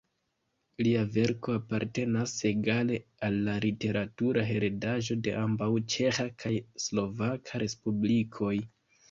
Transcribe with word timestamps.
Lia 0.85 1.01
verko 1.17 1.51
apartenas 1.57 2.33
egale 2.49 2.97
al 3.27 3.37
la 3.49 3.55
literatura 3.67 4.47
heredaĵo 4.49 5.19
de 5.29 5.37
ambaŭ 5.43 5.69
ĉeĥa 5.97 6.27
kaj 6.47 6.55
slovaka 6.87 7.63
respublikoj. 7.67 8.53